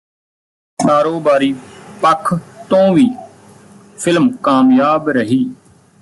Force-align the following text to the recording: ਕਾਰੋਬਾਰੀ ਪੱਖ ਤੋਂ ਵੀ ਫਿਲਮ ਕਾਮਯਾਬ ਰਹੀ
ਕਾਰੋਬਾਰੀ 0.79 1.53
ਪੱਖ 2.01 2.33
ਤੋਂ 2.69 2.93
ਵੀ 2.93 3.09
ਫਿਲਮ 3.97 4.31
ਕਾਮਯਾਬ 4.43 5.09
ਰਹੀ 5.09 5.43